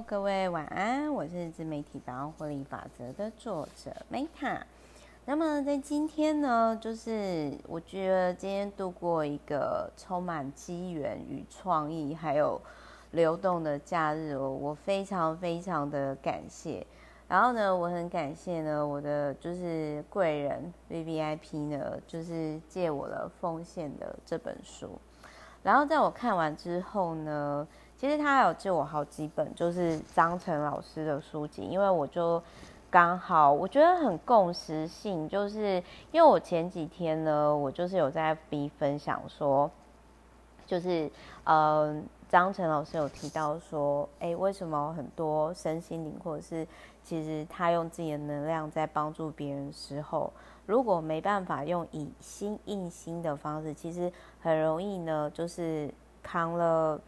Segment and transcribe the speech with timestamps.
[0.00, 4.62] 各位晚安，我是自媒体百万获利法则的作者 Meta。
[5.24, 12.60] 那么在今天呢，就是我觉得今天度过一个充满机缘与创意，还有
[13.12, 16.84] 流动的假日哦，我非常非常的感谢。
[17.28, 24.98] 然后呢，我很感谢呢，我的就是贵人 VVIP 呢，就是借我的奉献的这本书。
[25.62, 27.66] 然后在我看完之后呢，
[27.96, 32.42] 其实他有借我好几本，就是张成老师的书籍，因为我就
[32.90, 35.82] 刚好我觉得很共识性，就是
[36.12, 39.70] 因为我前几天呢，我就是有在 FB 分享说，
[40.66, 41.10] 就是
[41.44, 46.66] 呃，张成老师有提到说，哎，为什么很多身心灵或者是
[47.02, 50.32] 其实他用自己的能量在帮助别人时候，
[50.66, 57.00] 如果没办法用以心印心的方式，其实很容易呢，就是扛了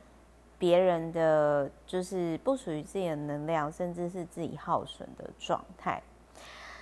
[0.59, 6.03] 别人的，就是不属于自己的能量，甚至是自己耗损的状态。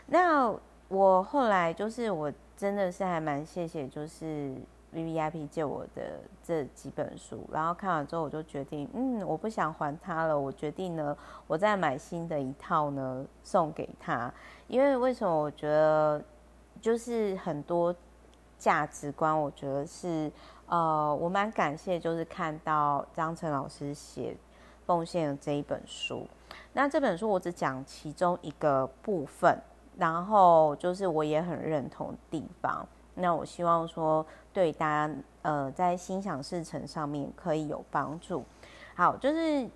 [0.07, 0.55] 那
[0.89, 4.55] 我后来就是我真的是还蛮谢谢，就是
[4.95, 14.33] VVIP 借我的这几本书，然后看完之后我就决定，嗯，我不想还他了，我决定呢，我再买新的一套呢送给他，
[14.69, 16.23] 因为为什么我觉得？
[16.81, 17.95] 就是很多
[18.59, 20.31] 价值观，我觉得是
[20.67, 24.37] 呃，我蛮感谢，就是看到张晨老师写
[24.87, 26.27] 奉献的这一本书。
[26.73, 29.59] 那这本书我只讲其中一个部分，
[29.97, 32.87] 然后就是我也很认同的地方。
[33.15, 38.45] 那我希望说对大家呃在心想事成上面可以有帮助。
[38.95, 39.69] 好，就是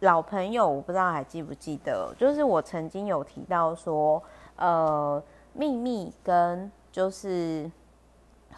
[0.00, 4.22] 老朋友，我不知道还记不记得，就是我曾经有提到说
[4.56, 5.22] 呃。
[5.52, 7.68] 秘密跟就是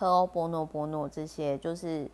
[0.03, 2.11] 和欧波诺波诺这些，就是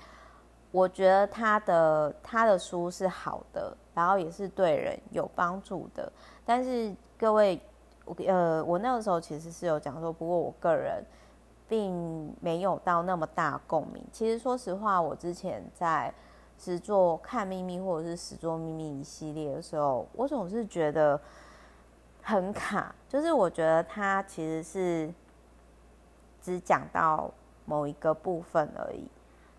[0.71, 6.13] 我觉得他的他的书是好的，然后也是对人有帮助的。
[6.45, 7.61] 但是各位，
[8.05, 11.03] 我呃，我那个时候其实是有讲说，不过我个人
[11.67, 14.05] 并没有到那么大共鸣。
[14.13, 16.13] 其实说实话，我之前在
[16.59, 21.19] 实作看秘密或者是实作秘密一系列的时候，我总是觉得。
[22.21, 25.11] 很卡，就是我觉得他其实是
[26.43, 27.33] 只讲到
[27.69, 29.07] 某一个部分而已。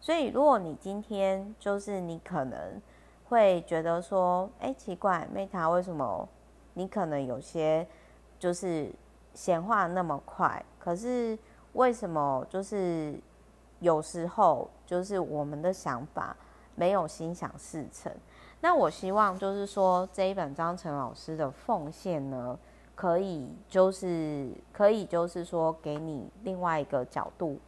[0.02, 2.82] 所以，如果你今天就是你可能
[3.26, 6.28] 会觉得说，哎，奇怪，Meta 为什么
[6.74, 7.86] 你可能有些
[8.40, 8.92] 就是
[9.34, 11.38] 闲话那么快，可是
[11.74, 13.20] 为什么就是
[13.80, 16.36] 有时候就是我们的想法
[16.76, 18.12] 没有心想事成？
[18.62, 22.58] 那我希望就是说，这一本张成老师的奉献呢，
[22.96, 27.60] 可以就是可以就是说给你另外一个角度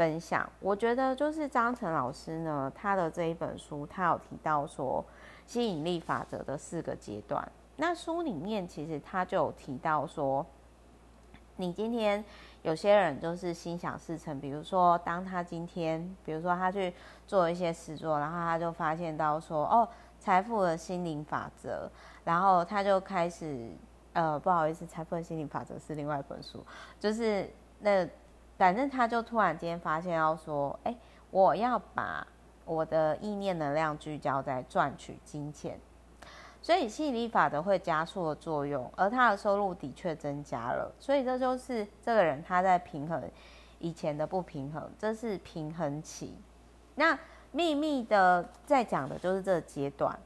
[0.00, 0.50] 分享。
[0.60, 5.04] 我觉得就是张晨老师呢，他的这一本书，他有提到说
[5.46, 7.46] 吸引力法则的四个阶段。
[7.76, 10.46] 那书里面其实他就有提到说，
[11.56, 12.24] 你今天
[12.62, 16.94] 有些人就是心想事成，比如说当他今天，比如说他去
[17.26, 19.86] 做一些事做，然后他就发现到说，哦。
[20.22, 21.90] 财富的心灵法则，
[22.24, 23.70] 然后他就开始，
[24.12, 26.62] 呃，不好意思，财富的心灵法则是另外一本书，
[26.98, 28.06] 就是那，
[28.60, 30.94] 反正他就突然间发现要说，哎，
[31.30, 32.26] 我要把
[32.66, 35.80] 我的意念能量聚焦在赚取金钱，
[36.60, 43.22] 所以吸引力法则会加速的作用，而他的收入的确增加了，所以这就是这个人他在平衡
[43.78, 46.36] 以前的不平衡，这是平衡期，
[46.96, 47.18] 那。
[47.52, 50.16] 秘密的在讲的就是这个阶段，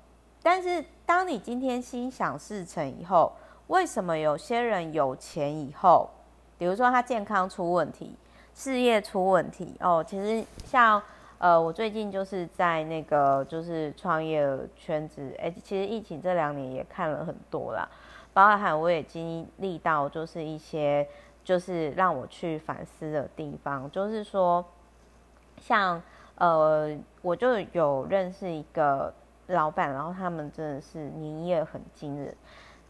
[0.43, 3.33] 但是当你今天心想事成以后，
[3.69, 6.11] 为什么有些人有钱以后，
[6.59, 8.15] 比如说他健康出问题、
[8.55, 11.03] 事业出问题哦，其实像
[11.39, 17.87] 呃，我最近就是在那个就是创业圈子，哎，其实疫情这两年也看了很多啦，
[18.33, 21.07] 包含我也经历到就是一些
[21.45, 24.65] 就是让我去反思的地方，就是说
[25.61, 26.01] 像。
[26.37, 26.93] 呃，
[27.23, 29.15] 我就有认识一个
[29.47, 32.37] 老板，然后他们真的是营业很惊人，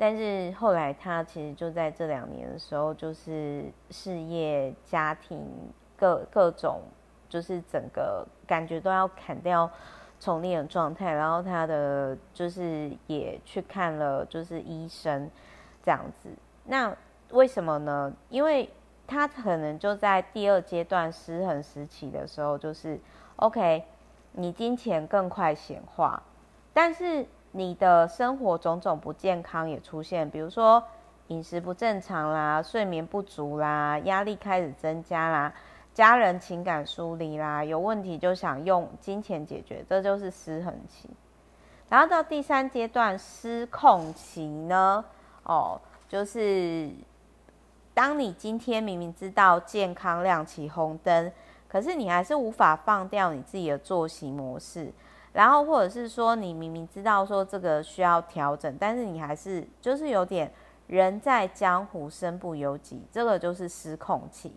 [0.05, 5.43] 但是后来他其实就在这两年的时候，就是事业、家庭
[5.97, 6.83] 各各种，
[7.27, 9.71] 就是整个感觉都要砍掉
[10.21, 15.31] 重练的状态，然后他的就是也去看了就是医生
[15.83, 16.29] 这样子。
[16.65, 16.95] 那
[17.31, 18.13] 为什么呢？
[18.29, 18.69] 因为
[19.07, 23.01] 他可能就在第二阶段失衡时期的时候，就是。
[23.37, 23.83] OK，
[24.33, 26.23] 你金钱更快显化，
[26.75, 30.83] 但是你的生活种种不健康也出现，比如说
[31.29, 35.55] 饮食不正常啦，睡眠不足啦，压力开始增加啦，
[35.95, 41.09] 家人情感疏离啦，有问题就想用金钱解决，这就是失衡期。
[41.89, 45.05] 然后到第三阶段失控期呢，
[45.45, 46.91] 哦，就是
[47.95, 51.31] 当你今天明明知道健康亮起红灯，
[51.69, 54.93] 可是你还是无法放掉你自己的作息模式，
[55.35, 60.51] 然后或者是说你明明知道说这个需要调整，但是你还是就是有点
[60.87, 64.55] 人在江湖身不由己，这个就是失控期。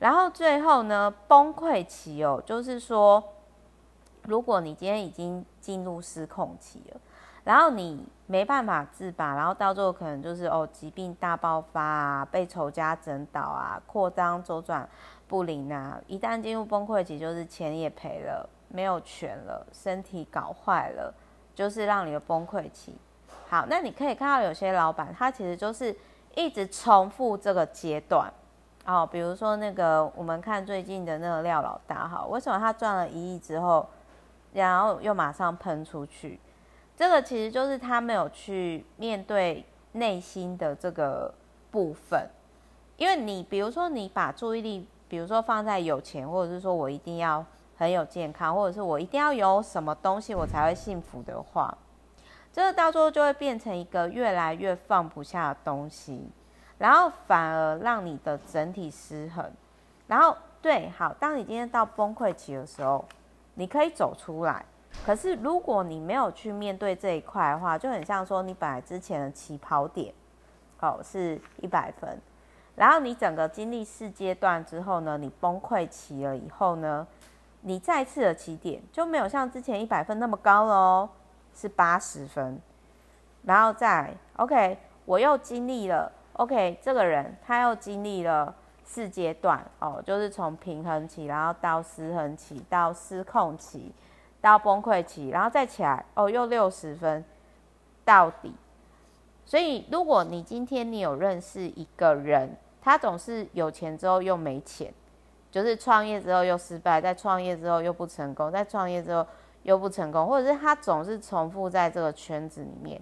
[0.00, 3.22] 然后最后呢，崩溃期哦，就是说，
[4.24, 7.00] 如果你今天已经进入失控期了，
[7.44, 14.88] 然后你没办法自拔，然后到最后可能就是哦，疾病大爆发啊，被仇家整倒啊，扩张周转
[15.28, 21.12] 不灵啊，一旦进入崩溃期，就是钱也赔了，没有权了，身体搞坏了，
[21.54, 22.96] 就是让你的崩溃期。
[23.48, 25.94] 好，那你可以看到有些老板，他其实就是
[26.34, 28.32] 一直重复这个阶段。
[28.86, 33.86] 哦，比如说那个，我们看最近的那个廖老大，哈，为什么他赚了一亿之后，
[34.52, 36.40] 然后又马上喷出去？
[36.96, 41.32] 这个其实就是他没有去面对内心的这个
[41.70, 42.28] 部分。
[42.96, 47.44] 因为你比如说你把注意力，比如说放在有钱，或者是说我一定要
[47.80, 51.74] 很有健康，或者是我一定要有什么东西我才会幸福的话，
[52.52, 56.30] 这个到时候就会变成一个越来越放不下的东西。
[56.76, 59.50] 然后反而让你的整体失衡，
[60.06, 63.02] 然后对，好，当你今天到崩溃期的时候，
[63.54, 64.62] 你可以走出来。
[65.06, 70.12] 可是如果你没有去面对这一块的话，就很像说你本来之前的起跑点，
[70.80, 72.18] 哦，是一百分，
[72.76, 77.06] 然后你整个经历四阶段之后呢，你崩溃期了以后呢，
[77.62, 81.08] 你再次的起点就没有像之前一百分那么高了哦，
[81.54, 82.60] 是八十分，
[83.44, 86.10] 然后再 OK，我又经历了。
[86.34, 93.92] OK，这个人他又经历了四阶段哦，就是从平衡期，然后到失衡期，到失控期，
[94.40, 97.22] 到崩溃期，然后再起来哦，又六十分
[98.04, 98.54] 到底。
[99.44, 104.94] 所以，如果你今天你有认识一个人，他总是有钱之后又没钱，
[105.50, 109.26] 就是创业之后又失败，在创业之后又不成功，在创业之后
[109.62, 113.00] 又不成功，或者是他总是重复在这个圈子里面，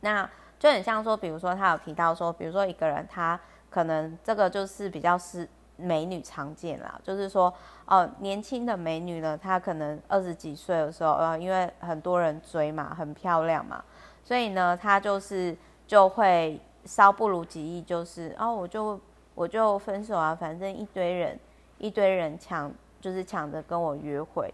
[0.00, 0.28] 那。
[0.58, 5.46] 就很像说，比如说他有提到说，比如说一个人他可能这个就是比较是
[5.76, 7.52] 美女常见啦，就是说
[7.84, 13.84] 哦，年轻的美女呢，她可能二十几岁的时候，呃，因为很多人追嘛，很漂亮嘛，
[14.24, 15.54] 所以呢，她就是
[15.86, 18.98] 就会稍不如己意，就是哦，我就
[19.36, 21.38] 我就分手啊，反正一堆人
[21.78, 24.52] 一堆人抢，就是抢着跟我约会，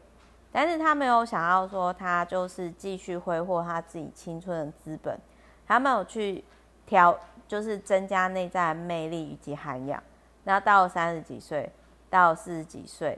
[0.50, 5.18] 但是他没有想要说，他就是继续挥霍他自己青春的资本。
[5.64, 6.44] 他没有去
[6.84, 10.02] 调，就是增加内在魅力以及涵养。
[10.44, 11.70] 那到三十几岁，
[12.10, 13.16] 到四十几岁，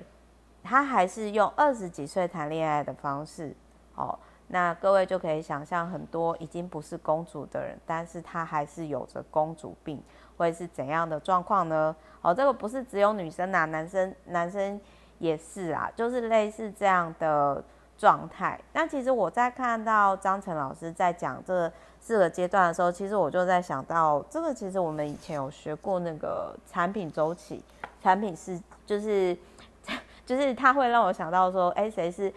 [0.63, 3.57] 他还是用二十几岁谈恋爱的方式。
[3.97, 4.17] 哦，
[4.49, 10.01] 那各位就可以想象，很多已经不是公主的人，但是他还是有着公主病，
[10.37, 11.95] 会是怎样的状况呢？
[12.23, 14.81] 哦，这个不是只有女生啊，男生男生
[15.19, 17.63] 也是啊，就是类似这样的
[17.97, 18.61] 状态。
[18.73, 21.73] 那其实我在看到张晨老师在讲这。
[22.07, 27.65] 四个阶段的时候，其实我就在想到，这个其实我们以前有学过那个产品周期，
[28.03, 29.35] 产品是就是
[30.27, 32.31] 就是它会让我想到说，哎，谁是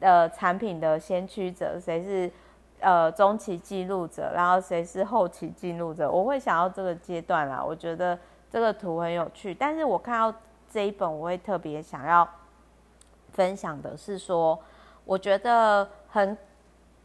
[0.00, 2.30] 呃产品的先驱者，谁是
[2.80, 7.62] 呃中期记录者，然后谁是后期记录者，我会想到这个阶段啦。
[7.64, 8.18] 我觉得
[8.50, 10.36] 这个图很有趣，但是我看到
[10.70, 12.28] 这一本，我会特别想要
[13.32, 14.58] 分享的是说，
[15.04, 16.36] 我觉得很。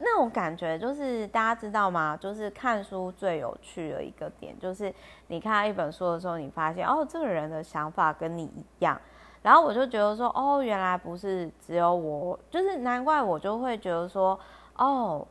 [0.03, 2.17] 那种感觉就是大家知道吗？
[2.19, 4.91] 就是看书最有趣的一个点，就是
[5.27, 8.99] 你看到一本书的时候，你发现哦，这个人的想法跟你一样。
[9.43, 14.39] 然后我就觉得说，哦，原来不是只有我，就是难怪我就会觉得说，
[14.75, 15.23] 哦，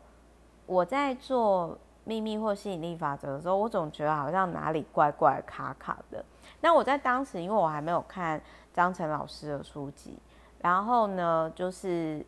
[0.71, 6.25] 我在做秘密或吸引力法则的时候，我总觉得好像哪里怪怪卡卡的。
[6.61, 8.41] 那我在当时，因为我还没有看
[8.73, 10.17] 张晨老师的书籍，
[10.61, 12.25] 然后呢，就是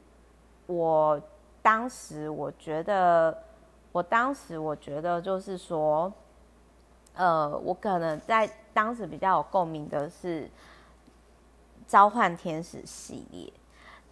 [0.67, 1.21] 我。
[1.65, 3.45] 当时我觉得，
[3.93, 6.13] 我当时我觉得就是说，
[7.15, 10.51] 呃，我可能在当时比较有共鸣的是
[11.87, 13.53] 召唤天使系列，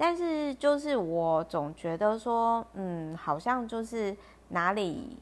[0.00, 4.16] 但是就是我总觉得说，嗯，好像就是
[4.48, 5.18] 哪里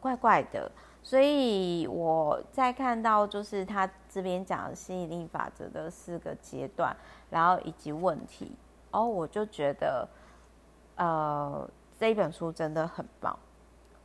[0.00, 0.68] 怪怪的，
[1.04, 6.96] 所以我在看到就是他这边讲吸引力法则的四个阶段，
[7.30, 8.56] 然后以及问题，
[8.90, 10.08] 哦，我就觉得。
[10.98, 13.38] 呃，这本书真的很棒，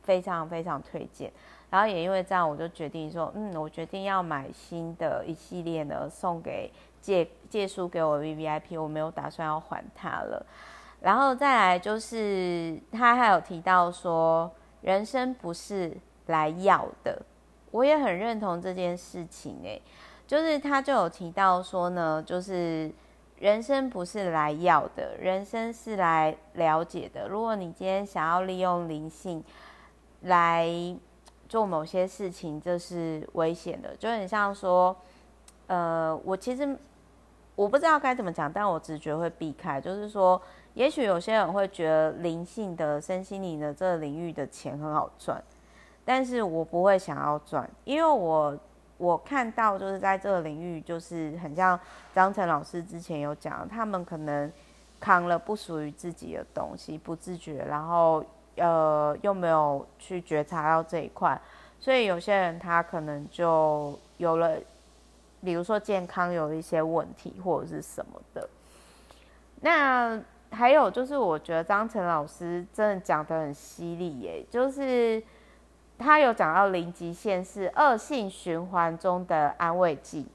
[0.02, 1.32] 非常非常推荐。
[1.72, 10.44] 然后也因为这样，我就决定说，嗯，我决定要买新的一系列呢，送给借借书给我 VVIP，我没有打算要还他了。
[11.00, 14.52] 然后再来就是他还有提到说，
[14.82, 17.22] 人生不是来要的，
[17.70, 19.80] 我也很认同这件事情诶，
[20.26, 22.92] 就是他就有提到说呢，就是
[23.38, 27.26] 人生不是来要的，人生是来了解的。
[27.28, 29.42] 如果你今天想要利用灵性
[30.20, 30.68] 来
[31.52, 34.96] 做某些事情，这是危险的，就很像说，
[35.66, 36.74] 呃，我其实
[37.54, 40.40] 我不知道该怎么讲，但我直觉会避开，就是说。
[40.72, 45.38] 也许有些人会觉得灵性的、身心灵的这个领域的钱很好赚，
[46.02, 48.58] 但是我不会想要赚，因为我
[48.96, 51.78] 我看到就是在这个领域，就是很像
[52.14, 54.50] 张晨老师之前有讲，他们可能
[54.98, 58.24] 扛了不属于自己的东西，不自觉，然后
[58.56, 61.40] 呃又没有去觉察到这一块，
[61.78, 64.56] 所以有些人他可能就有了，
[65.44, 68.48] 比如说健康有一些问题或者是什么的，
[69.60, 70.20] 那。
[70.54, 75.22] 还有就是，我觉得张晨老师真的讲得很犀利耶，就是
[75.96, 80.26] 他有讲到零极限是恶性循环中的安慰剂。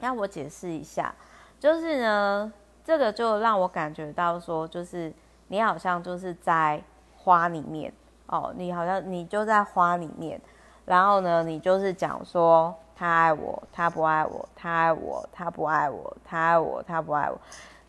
[0.00, 1.14] 让我解释一下，
[1.60, 2.52] 就是呢，
[2.84, 5.12] 这个就让我感觉到说，就是
[5.46, 6.82] 你好像就是在
[7.28, 7.92] 花里面
[8.28, 10.40] 哦，你好像你就在花里面，
[10.86, 17.38] 然后呢，你就是讲说他爱我，他不爱我，他爱我，他不爱我，他爱我，他不爱我。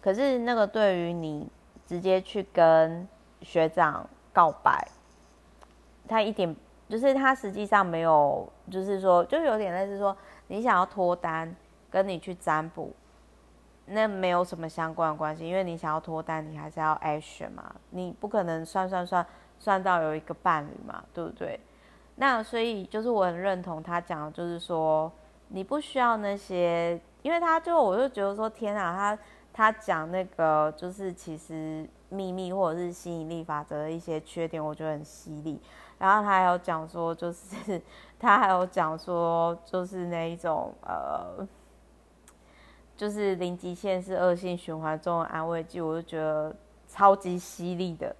[0.02, 1.50] 可是那个对于你
[1.86, 3.08] 直接去跟
[3.42, 4.86] 学长告白，
[6.06, 6.54] 他一点
[6.90, 10.14] 就是他实际上没有，就是说就有点类似说
[10.48, 11.56] 你想要脱单，
[11.90, 12.92] 跟你去占卜，
[13.90, 19.26] 那没有什么相关关系，因为你想要脱单，你还是要 action 嘛，你不可能算算算
[19.60, 21.60] 算到有一个伴侣嘛，对不对？
[22.16, 25.12] 那所以就是我很认同他讲的，就是说
[25.50, 29.24] 你不需要那些，因为他就我就觉得说天啊，他。
[29.52, 35.60] 他讲那个就是其实秘密或者是吸引力法则的一些缺点，我觉得很犀利。
[35.98, 37.82] 然后他还有讲说，就是
[38.18, 41.46] 他还有讲说，就是那一种呃，
[43.00, 46.54] 就是零极限是恶性循环中的安慰剂，我就觉得
[46.86, 48.14] 超级犀利的。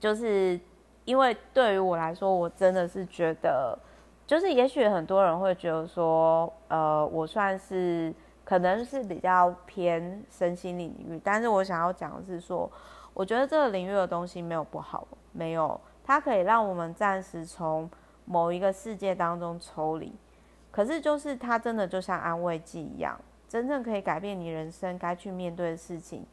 [0.00, 0.58] 就是
[1.04, 3.78] 因为对于我来说，我真的是觉得，
[4.26, 8.12] 就是也许很多人会觉得说，呃，我算是。
[8.42, 12.68] 可能是比较偏身心领域，但是我想要讲的是说，
[13.14, 17.88] 我觉得这个领域的东西没有不好，没有，它可以让我们暂时从
[18.24, 20.12] 某一个世界当中抽离。
[20.72, 23.16] 可是就是它真的就像安慰剂一样，
[23.50, 26.24] 真正可以改变你人生该去面对的事情，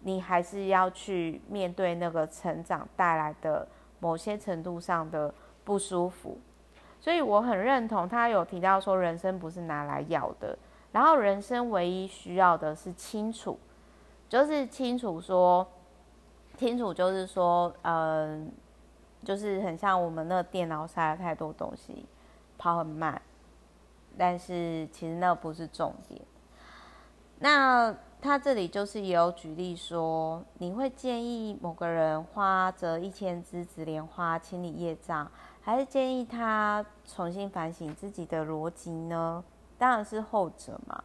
[0.00, 3.68] 你还是要去面对那个成长带来的
[4.00, 6.38] 某些程度上的不舒服。
[6.98, 10.58] 所以我很认同他有提到说，人生不是拿来要的。
[10.92, 13.58] 然后人生唯一需要的是清楚，
[14.30, 15.66] 就是清楚说，
[16.56, 18.50] 清楚就是说，嗯，
[19.22, 22.06] 就是很像我们那个电脑塞了太多东西，
[22.56, 23.20] 跑很慢，
[24.16, 26.18] 但是其实那不是重点。
[27.42, 35.28] 那他这里就是有举例说，你会建议某个人花折一千支紫莲花清理业障，
[35.60, 39.42] 还是建议他重新反省自己的逻辑呢？
[39.76, 41.02] 当然是后者嘛。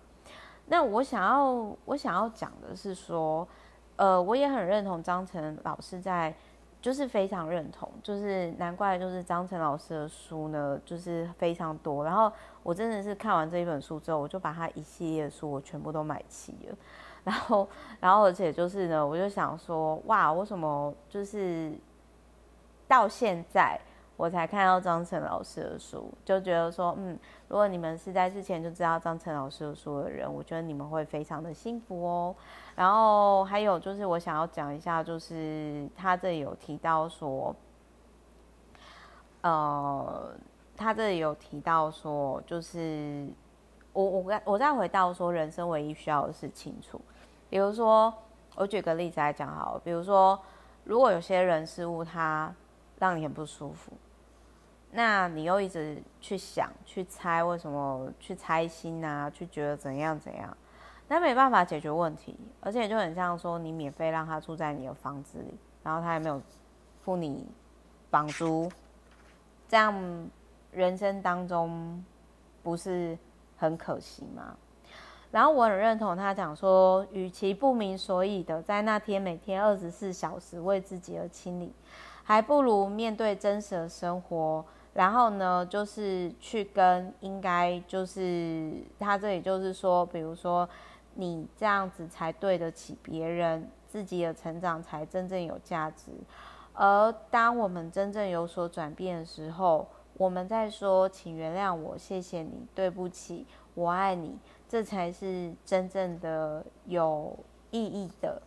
[0.67, 3.47] 那我想要我想要讲的是说，
[3.95, 6.31] 呃，我也很认同张晨老师在，
[6.81, 12.03] 就是非常认同，就是难怪就是张晨老师的书呢，就是非常多。
[12.03, 12.31] 然后
[12.63, 16.77] 我真的是看完这一本书之后，我就把他一系列的书我全部都买齐了。
[17.23, 17.67] 然后，
[17.99, 21.71] 然后而且就是呢，我就想说，哇，为什么就是
[22.87, 23.79] 到现在。
[24.17, 32.35] 我才看到张晨老师的书，就觉得说，嗯，如果你们是在之前就知道张晨老师的书的人，我觉得你们会非常的幸福哦。
[32.75, 37.55] 然后还有就是，我想要讲一下，就是他这里有提到说，
[39.41, 40.31] 呃，
[40.75, 43.27] 他这里有提到说，就是
[43.93, 46.99] 我我我再回到说，人生唯一需要的是清楚。
[47.51, 48.11] 比如说，
[48.55, 50.39] 我举个例子来讲好了，比如说，
[50.83, 52.51] 如果有些人事物他
[52.97, 53.93] 让你很不舒服。
[54.91, 59.29] 那你又一直去想、去猜，为什么去猜心啊？
[59.29, 60.55] 去觉得怎样怎样？
[61.09, 65.53] 那没办法解决问题，而且就很像说，你免费让他住在你的房子里，
[65.83, 66.41] 然后他也没有
[67.03, 67.45] 付你
[68.09, 68.69] 房租，
[69.67, 70.29] 这样
[70.71, 72.03] 人生当中
[72.63, 73.17] 不是
[73.57, 74.57] 很可惜吗？
[75.31, 81.73] 然后我很认同他讲说，与其不明所以的在那天每天二十四小时为自己而清理，
[82.23, 84.65] 还不如面对真实的生活。
[84.97, 90.67] 然后呢，就是去跟应该就是他这里就是说，比如说
[91.13, 96.11] 你这样子才对得起别人，自己的成长才真正有价值。
[96.73, 104.35] 而当我们真正有所转变的时候，我们在说“请原谅我”“谢谢你”“对不起”“我爱你”，
[104.67, 107.37] 这才是真正的有
[107.69, 108.41] 意义的。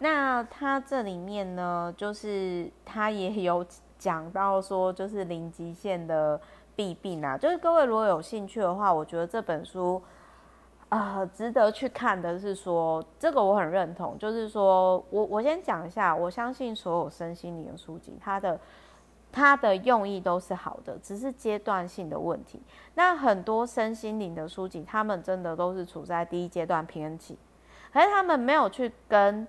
[0.00, 3.64] 那他这里面呢，就是他也有
[3.98, 6.40] 讲到说，就是零极限的
[6.76, 7.36] 弊病啊。
[7.36, 10.00] 就是各位如果有兴趣的话，我觉得这本书
[10.88, 14.16] 啊、呃，值得去看的是说，这个我很认同。
[14.18, 18.60] 就是说我我先讲一下，我相信所有身心灵的书籍，它的
[19.32, 22.62] 它的用意都是好的，只是阶段性的问题。
[22.94, 27.36] 那很多身心灵的书籍，他们真的都是处在第一阶段平衡期，
[27.92, 29.46] 可是他们没有去跟。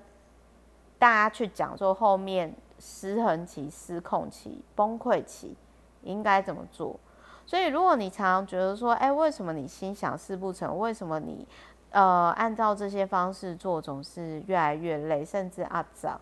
[1.00, 5.56] 大家去讲说后面失衡期、失控期、崩溃期
[6.04, 7.00] 应该怎么做？
[7.46, 10.78] 所以如果你常常觉得说，哎，为什么你心想事不成？
[10.78, 11.48] 为什么你
[11.92, 16.20] 呃按照这些方式做总是越来越累，甚至阿杂？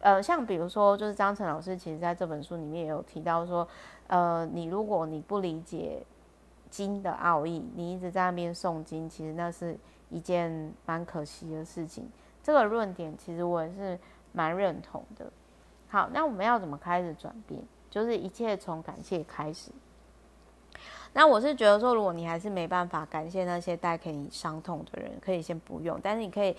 [0.00, 3.66] 呃，像比如说，就是张晨老师其实在这本书里面也有提到说，
[4.06, 6.04] 呃，你如果你不理解
[6.70, 9.76] 经的奥义，你一直在那边诵经，其实那是
[10.10, 12.08] 一件蛮可惜的事情。
[12.42, 13.98] 这个论点其实我也是
[14.32, 15.30] 蛮认同的。
[15.88, 17.60] 好，那我们要怎么开始转变？
[17.90, 19.70] 就是一切从感谢开始。
[21.14, 25.98] 那我是觉得说，如果你还是没办法感谢那些带给你伤痛的人，可以先不用。
[26.02, 26.54] 但是你可以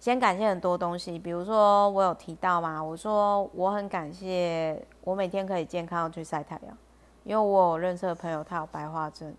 [0.00, 6.76] 先感谢很多东西，比如说我有提到嘛，我说我很感谢我每天可以健康去晒太阳，
[7.22, 9.32] 因为我有认识的朋友他有白化症。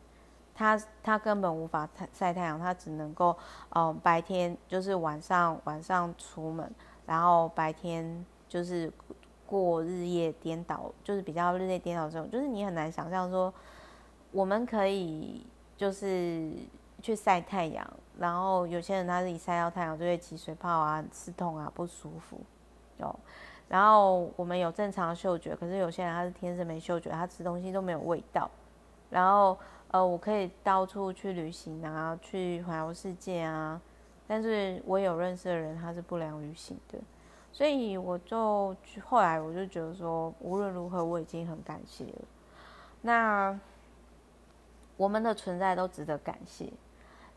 [0.55, 3.35] 他他根本无法晒太阳，他只能够，
[3.75, 6.71] 嗯、白天就是晚上晚上出门，
[7.07, 8.91] 然后白天就是
[9.61, 13.53] 过日夜颠倒，就是比较日夜颠倒这种，就是你很难想象说，
[14.31, 15.45] 我们可以
[15.77, 16.51] 就是
[17.01, 22.39] 去晒太阳，然后有些人他自己晒到太阳就会起水泡啊、刺痛啊、不舒服，
[22.97, 23.15] 有，
[23.69, 28.49] 然后我们有正常嗅觉，可是有些人他是天生没嗅觉，他吃东西都没有味道，
[29.09, 29.57] 然后。
[29.93, 33.79] 呃，我可以到处去旅行啊，去环游世界啊，
[34.25, 36.97] 但是我有认识的人他是不良于行的，
[37.53, 42.21] 所以我就后来我就觉得说，无论如何我已经很感谢了。
[43.03, 43.57] 那
[44.97, 46.67] 我们的存在都值得感谢。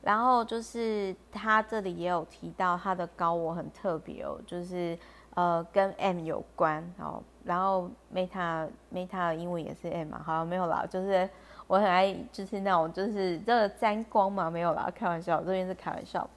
[0.03, 4.99] 然后就是他这里也有提到他的高我很特别哦，就是
[5.35, 11.29] 呃跟 M 有关哦，然后 Meta Meta 的英文也是 M 嘛，好像没有啦，就是。
[11.69, 16.31] 我很爱，就是那种，就是这个沾光嘛，没有啦，开玩笑，这边是开玩笑。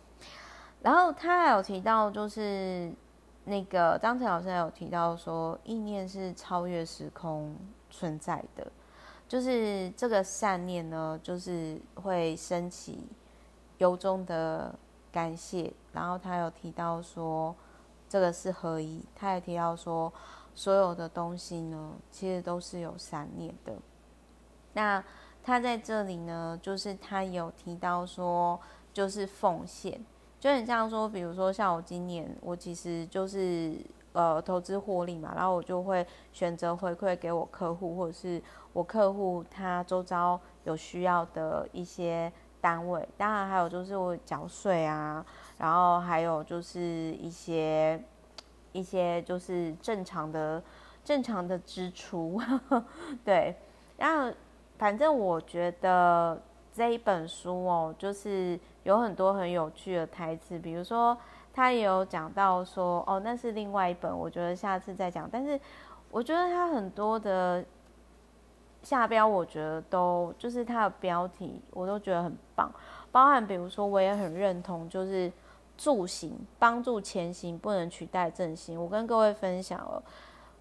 [0.82, 2.92] 然后他还有提到，就是
[3.46, 7.56] 那个张晨老师有提到说，意念是超越时空
[7.90, 8.72] 存在的，
[9.28, 13.08] 就是这个善念呢，就是会升起
[13.78, 14.74] 由衷的
[15.12, 15.74] 感谢。
[15.92, 17.56] 然后他有提到说，
[18.08, 19.04] 这个是合一。
[19.16, 20.14] 他也提到说，
[20.54, 23.74] 所有的东西呢，其实都是有善念的。
[24.74, 25.04] 那
[25.42, 28.60] 他在这里呢，就是他有提到说，
[28.94, 30.00] 就是奉献，
[30.40, 33.76] 就很像说，比如说像我今年，我其实就是
[34.14, 38.42] 呃投资获利嘛，然后我就会选择回馈给我客户，或者是
[38.74, 45.26] 我客户他周遭有需要的一些单位，当然还有就是我缴税啊，
[45.58, 48.02] 然后还有就是一些
[48.72, 50.64] 一些就是正常的
[51.04, 52.42] 正常的支出，
[53.26, 53.56] 对，
[53.98, 54.34] 然后。
[54.80, 56.42] 反正我觉得
[56.80, 61.18] 这一本书哦，就是有很多很有趣的台词，比如说
[61.54, 65.28] 他也有讲到说，哦，那是另外一本，我觉得下次再讲。
[65.30, 65.60] 但是
[66.10, 67.62] 我觉得他很多的
[68.82, 72.72] 下标，我觉得都就是他的标题，我都觉得很棒。
[73.12, 75.30] 包含比如说，我也很认同，就是
[75.76, 78.82] 助行帮助前行，不能取代正行。
[78.82, 80.02] 我跟各位分享了，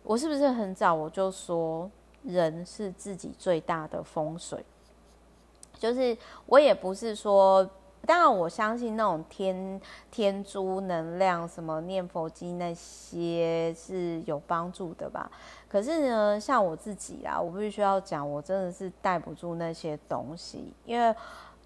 [0.02, 1.88] 我是不是很早我就说？
[2.24, 4.62] 人是自己最大的风水，
[5.78, 7.68] 就是我也不是说，
[8.04, 15.30] 当然我相信那种天天珠能量、什么念佛机那些是有帮助的吧。
[15.68, 21.14] 可是呢，像我自己啊，我必须要讲，我真的是带不住那些东西，因为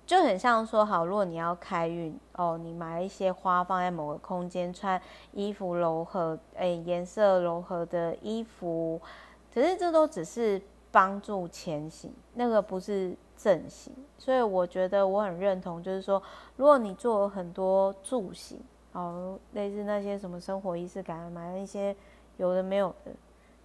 [0.04, 9.00] 就很像说，好，如果你要开运哦，你买一些花放在某个空间，穿衣服柔和，哎，颜色柔和的衣服。
[9.54, 10.60] 可是这都只是
[10.92, 16.22] 帮助前行，那个不是正行，所以我觉得我很认同，就是说，
[16.56, 18.60] 如果你做了很多助行，
[18.92, 21.96] 哦，类似那些什么生活仪式感啊，买了一些
[22.36, 23.10] 有的没有的，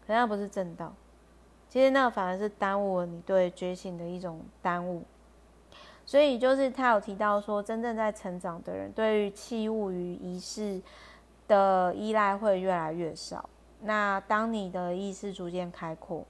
[0.05, 0.93] 可能那不是正道，
[1.69, 5.03] 其实那反而是耽误了你对觉醒的一种耽误。
[6.05, 10.81] 所以就是他有提到说，真正在成长的人，对于器物与仪式
[11.49, 13.49] 的依赖会越来越少。
[13.81, 16.25] 那当你的意识逐渐开阔，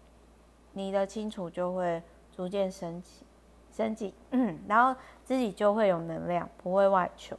[0.78, 3.26] 你的清楚就会逐渐升起，
[3.72, 7.36] 升起，嗯，然后自己就会有能量，不会外求。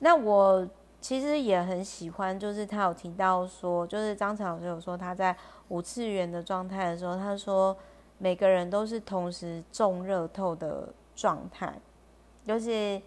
[0.00, 0.68] 那我
[1.00, 5.34] 其实也很喜欢，就是他有提到说，就是张晨老师有说他在
[5.68, 7.74] 五次元的状态的时候，他说
[8.18, 11.72] 每个人都是同时中热透的状态，
[12.44, 13.00] 就是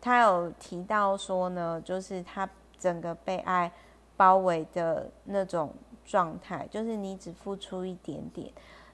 [0.00, 3.72] 他有提到说呢，就是他整个被爱
[4.16, 8.52] 包围的那种状态，就是你只付出一点点。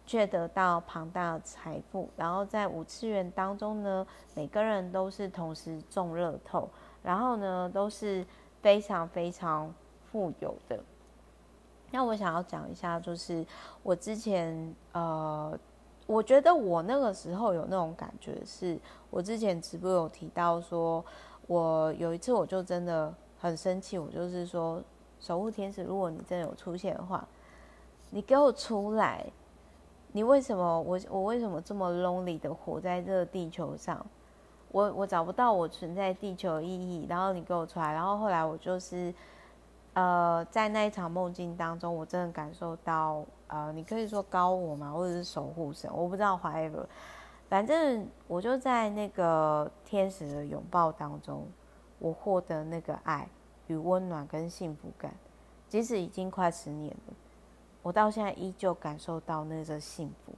[0.09, 6.67] 却得到庞大的财富，然后在五次元当中呢，每个人都是同时中乐透，
[7.03, 8.25] 然后呢都是
[8.63, 9.73] 非常非常
[10.11, 10.81] 富有的。
[11.91, 13.45] 那我想要讲一下，就是
[13.83, 15.57] 我之前呃，
[16.07, 21.05] 我觉得我那个时候有那种感觉是，是我之前直播有提到说，
[21.47, 24.83] 我有一次我就真的很生气，我就是说，
[25.21, 27.29] 守护天使，如果你真的有出现的话，
[28.09, 29.31] 你给我出来。
[30.13, 34.05] 你为什么我我为什么这么 lonely 的活在这个地球上？
[34.71, 37.07] 我我找不到我存在地球意义。
[37.09, 39.15] 然后你给我出来，然后后来我就是
[39.95, 46.89] 呃，在那一场梦境当中，我真的感受到呃，你可以说高我嘛，或者是守护神，我不知道华莱尔。
[47.49, 51.47] 反正我就在那个天使的拥抱当中，
[51.99, 53.27] 我获得那个爱
[53.69, 55.15] 与温暖跟幸福感，
[55.67, 57.15] 即使已经快十年了。
[57.83, 60.33] 我到现在依旧感受到那个幸福，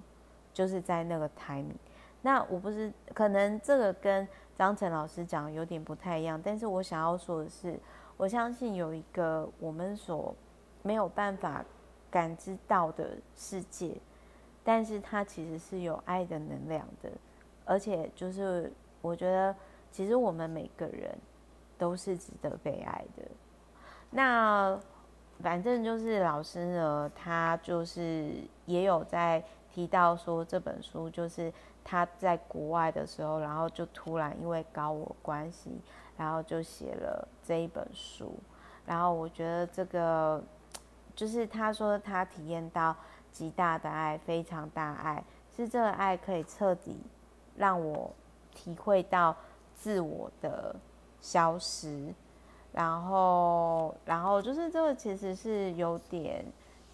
[0.52, 1.74] 就是在那个 timing。
[2.22, 7.80] 那我不是可能这个跟张晨老师讲有点不太一样，但是我想要说的是，
[8.16, 10.34] 我相信有一个我们所
[10.82, 11.64] 没有办法
[12.10, 13.96] 感知到的世界，
[14.62, 17.10] 但是它其实是有爱的能量的，
[17.64, 19.56] 而且就是我觉得
[19.90, 21.18] 其实我们每个人
[21.78, 23.24] 都是值得被爱的。
[24.10, 24.78] 那。
[25.42, 28.32] 反正就是老师呢，他就是
[28.66, 35.80] 也有在提到说，这本书就是他在国外的时候，然后就突然因为搞我关系，
[36.16, 38.34] 然后就写了这一本书。
[38.86, 40.42] 然后我觉得这个
[41.14, 42.94] 就是他说他体验到
[43.30, 45.22] 极大的爱，非常大爱，
[45.56, 46.98] 是这个爱可以彻底
[47.56, 48.12] 让我
[48.52, 49.36] 体会到
[49.74, 50.74] 自我的
[51.20, 52.12] 消失。
[52.72, 56.44] 然后，然后就是这个其实是有点、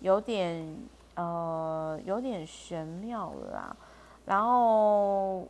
[0.00, 0.76] 有点
[1.14, 3.76] 呃、有点玄妙了啦。
[4.24, 5.46] 然后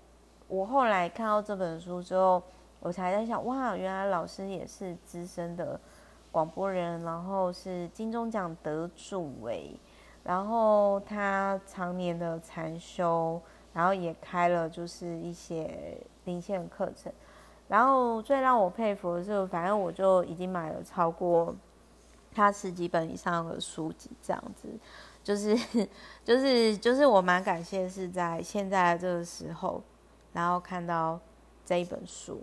[0.48, 2.42] 我后来看到这本书之后，
[2.80, 5.80] 我才在想，哇，原来老师也是资深的
[6.30, 9.70] 广播人，然后是金钟奖得主哎，
[10.24, 13.40] 然后他常年的禅修，
[13.72, 17.12] 然后也开了就是一些灵性课程。
[17.68, 21.52] 然后最让我佩服的是，反正我就已经买了超过
[22.32, 24.68] 他十几本以上的书籍，这样子，
[25.24, 25.56] 就是
[26.22, 29.82] 就是就是我蛮感谢是在现在这个时候，
[30.32, 31.18] 然后看到
[31.64, 32.40] 这一本书。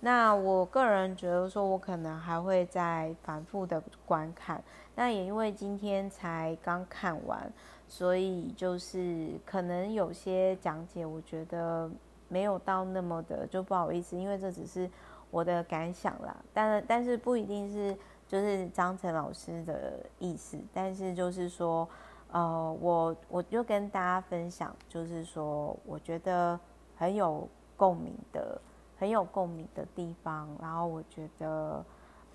[0.00, 4.62] 那我个人觉得说，我可能还会再反复的观看。
[4.94, 7.52] 那也因为今天才刚看完，
[7.88, 11.90] 所以就是可能有些讲解，我觉得。
[12.30, 14.88] 没有到那么的，就不好意思，因为这只是
[15.30, 16.34] 我的感想啦。
[16.54, 17.94] 但但是不一定是
[18.26, 21.86] 就是张晨老师的意思，但是就是说，
[22.30, 26.58] 呃，我我就跟大家分享，就是说，我觉得
[26.96, 28.60] 很有共鸣的，
[28.96, 31.84] 很有共鸣的地方，然后我觉得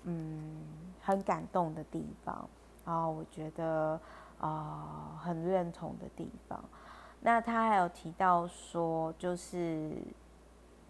[0.04, 0.64] 嗯
[1.00, 2.48] 很感动的地方，
[2.84, 3.98] 然后我觉得
[4.38, 6.62] 啊、很认同的地方。
[7.26, 9.90] 那他还有提到说，就是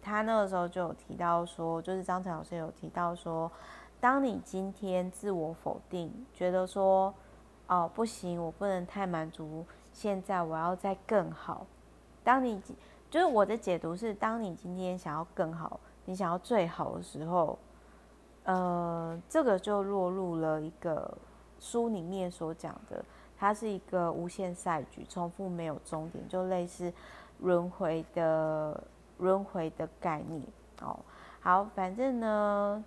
[0.02, 3.50] 他那个时候就有提到说，就是张晨老师有提到说，
[3.98, 7.14] 当你今天自我否定，觉得说，
[7.68, 11.66] 哦不行，我不能太满足，现在我要再更好。
[12.22, 12.60] 当你
[13.08, 17.58] 就是我的解读是，当你今天想要更好，你想要最好的时候，
[18.44, 21.16] 呃，这个就落入了一个
[21.58, 23.02] 书里面所讲的。
[23.38, 26.92] 它是一个无限赛局，重复没有终点，就类似
[27.40, 28.82] 轮回的
[29.18, 30.42] 轮回的概念
[30.80, 30.98] 哦。
[31.40, 32.84] 好，反正呢，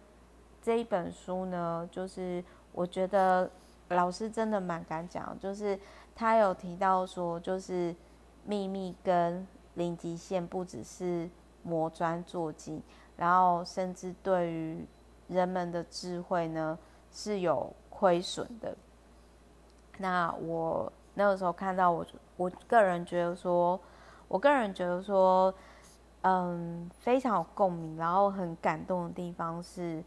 [0.62, 3.50] 这一本书呢，就是我觉得
[3.90, 5.80] 老师真的蛮敢讲，就是
[6.16, 7.96] 他有提到说，就是
[8.44, 11.30] 秘密跟零极限不只是
[11.64, 12.82] 磨砖作镜，
[13.16, 14.86] 然后甚至对于
[15.28, 16.78] 人们的智慧呢
[17.12, 18.76] 是有亏损的。
[20.00, 22.06] 那我那个时候看到我，
[22.38, 23.80] 我个人觉得说，
[24.28, 25.54] 我个人觉得说，
[26.22, 30.04] 嗯，非常有共鸣，然后很感动的地方是，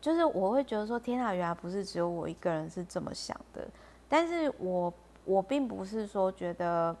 [0.00, 3.68] 就是我会觉得说，天啊，原来不是只有我一个人是这么想的。
[4.08, 4.92] 但是我
[5.24, 6.96] 我并不是说觉得，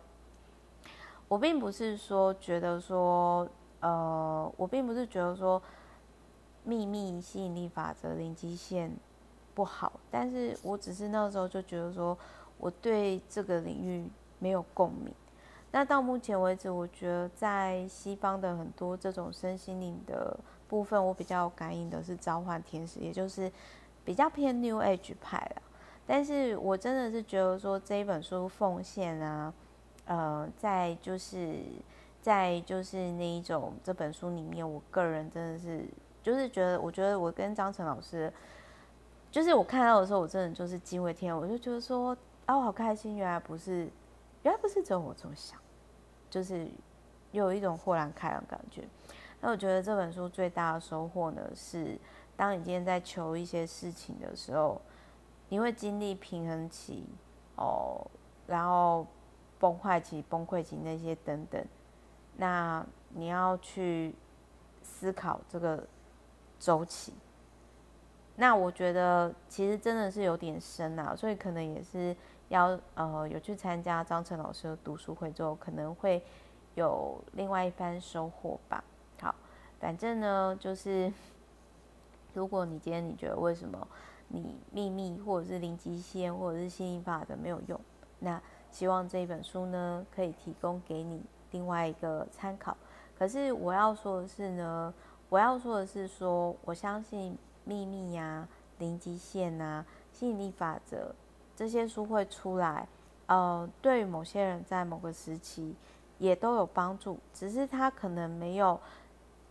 [1.28, 3.48] 我并不是说觉得说，
[3.80, 5.62] 呃，我并不是觉得说，
[6.64, 8.94] 秘密吸引力法则零极限
[9.58, 9.90] 不好。
[10.08, 12.16] 但是我只是那时候就觉得说，
[12.58, 15.12] 我对这个领域没有共鸣。
[15.72, 23.50] 那到目前为止，我觉得在西方的很多这种身心灵的部分，我比较有感应的是召唤天使，也就是
[24.04, 25.62] 比较偏 New Age 派了。
[26.06, 29.52] 但是我真的是觉得说这一本书奉献啊，
[30.04, 31.56] 呃，在就是
[32.22, 35.84] 在就是那一种这本书里面，我个人真的是
[36.22, 38.32] 就是觉得，我觉得我跟张晨老师，
[39.30, 43.88] 就是我看到的时候，我真的就是惊为天，我就觉得说啊，我好开心，原来不是。
[44.44, 45.58] 原来不是只有我这么想，
[46.30, 46.70] 就是
[47.32, 48.88] 有一种豁然开朗感觉。
[49.40, 51.98] 那我觉得这本书最大的收获呢，是
[52.36, 54.80] 当你今天在求一些事情的时候，
[55.48, 57.04] 你会经历平衡期
[57.56, 58.00] 哦，
[58.46, 59.04] 然后
[59.58, 61.62] 崩坏期、崩溃期那些等等。
[62.36, 64.14] 那你要去
[64.84, 65.84] 思考这个
[66.60, 67.12] 周期。
[68.38, 72.16] 那我觉得其实真的是有点深啊，所以可能也是。
[72.48, 76.22] 要呃有去参加张晨老师的读书会之后，可能会
[76.76, 78.82] 有另外一番收获吧。
[79.20, 79.34] 好，
[79.78, 81.12] 反正呢，就是
[82.32, 83.86] 如果你今天你觉得为什么
[84.28, 87.78] 你秘密或者是零极限或者是吸引法则没有用，
[88.20, 92.74] 那希望这一本书呢可以提供给你另外一个参考。
[93.18, 94.94] 可是我要说的是呢，
[95.28, 97.36] 我要说的是说，我相信
[97.68, 101.14] 秘密呀、零极限啊、吸引力法则。
[101.54, 102.88] 这些书会出来，
[103.26, 105.74] 呃，对于某些人在某个时期
[106.18, 108.80] 也都有帮助，只是他可能没有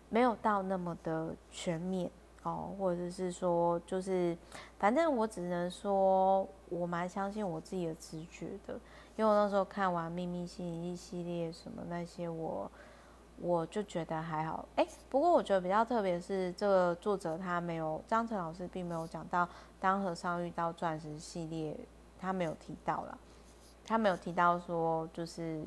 [0.10, 2.10] 没有到那么的全面
[2.42, 4.36] 哦，或者是说，就是
[4.80, 8.74] 反正我只能说，我蛮相信我自己的直觉的，
[9.16, 12.72] 因为我那时候看完《秘密吸引力》系列什么那些，我
[13.40, 14.68] 我就觉得还好。
[14.76, 19.48] 哎，不过我觉得比较特别是这个作者他没有，张晨老师并没有讲到
[19.80, 21.78] 当和尚遇到钻石系列。
[22.20, 23.16] 他没有提到了，
[23.86, 25.62] 他没有提到说就是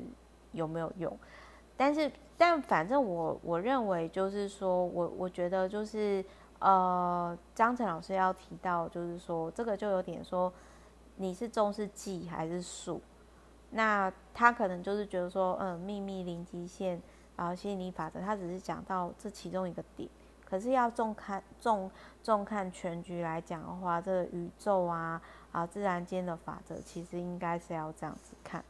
[0.51, 1.17] 有没有用，
[1.77, 6.21] 但是但反正我我认为就是说我我觉得就是
[6.59, 10.51] 呃张晨老师要提到就是说这个就有点说
[11.15, 12.99] 你是重视技还是术，
[13.69, 17.01] 那他可能就是觉得说嗯秘密零极限
[17.41, 20.07] 然后吸引力法则，他只是讲到这其中一个点，
[20.45, 21.89] 可是要重看重
[22.21, 25.19] 重看全局来讲的话，这个宇宙啊。
[25.51, 28.63] 啊，自然间的法则其实应该是要这样子看，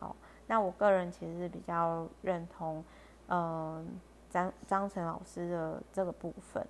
[0.00, 0.16] 好，
[0.48, 2.84] 那我个人其实是比较认同，
[3.28, 3.86] 嗯，
[4.28, 6.66] 张张晨老师的这个部分，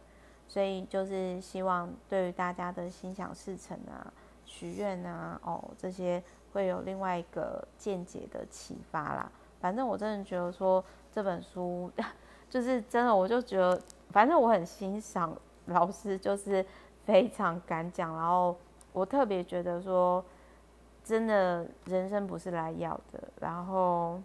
[0.47, 4.13] 所以就是希望对于大家的心想事成啊、
[4.45, 9.33] 许愿啊，哦，这些会有另外一个见解的启发啦。
[9.59, 10.85] 反正我真的觉得说
[11.17, 11.91] 这本书，
[12.51, 16.63] 就是真的，我就觉得，反正我很欣赏老师，就是
[17.07, 18.55] 非常敢讲，然后。
[18.93, 20.25] 我特别觉得说，
[21.05, 23.23] 真的人生不是来要的。
[23.39, 24.19] 然后，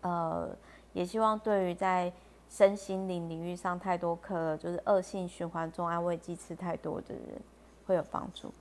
[0.00, 0.48] 呃，
[0.92, 2.12] 也希望对于在
[2.48, 7.40] 身心灵领域上太多颗就是恶性循环中安慰剂吃太多的人
[7.84, 8.54] 会有帮助。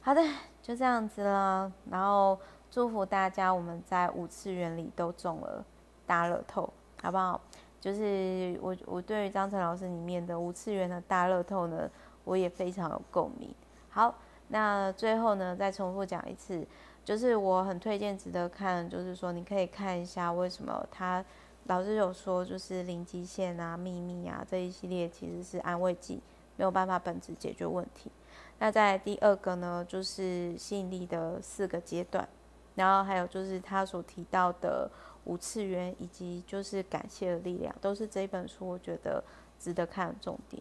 [0.00, 0.22] 好的，
[0.62, 1.70] 就这样子了。
[1.90, 2.38] 然后
[2.70, 5.62] 祝福大家，我们在五次元里都中了
[6.06, 7.40] 大乐透，好不好？
[7.80, 11.88] 就是我我对于张晨老师里面的五次元的大乐透呢，
[12.24, 13.54] 我也非常有共鸣。
[13.88, 14.14] 好，
[14.48, 16.66] 那最后呢，再重复讲一次，
[17.04, 21.24] 就是我很推荐值得看，就是说你可以看一下为什么他
[21.64, 26.20] 老师有说，就是零极限啊、秘密啊这一系列其实是安慰剂，
[26.56, 28.10] 没有办法本质解决问题。
[28.58, 32.26] 那在第二个呢，就是吸引力的四个阶段，
[32.74, 34.90] 然后还有就是他所提到的
[35.26, 39.22] 五次元，以及就是感谢的力量，都是这一本书我觉得
[39.60, 40.60] 值得看的重点。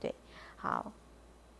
[0.00, 0.14] 对，
[0.56, 0.92] 好。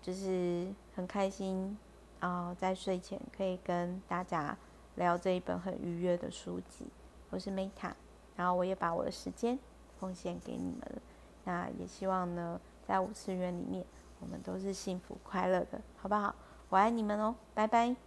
[0.00, 1.76] 就是很开心
[2.20, 4.56] 啊，在睡前可以跟大家
[4.94, 6.87] 聊这一本很愉悦的书籍。
[7.30, 7.92] 我是 Meta，
[8.37, 9.58] 然后我也把我的时间
[9.98, 11.02] 奉献给你们了。
[11.44, 13.84] 那也希望呢，在五次元里面，
[14.20, 16.34] 我们都是幸福快乐的，好不好？
[16.70, 17.98] 我爱你们哦，拜拜。